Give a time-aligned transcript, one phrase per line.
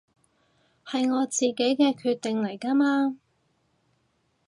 [0.83, 3.17] 係我自己嘅決定嚟㗎嘛